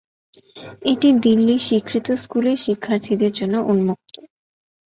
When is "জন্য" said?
3.39-3.55